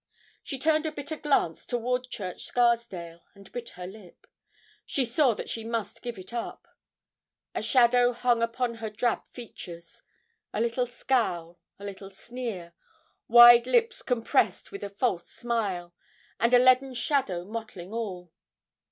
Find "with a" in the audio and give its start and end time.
14.71-14.89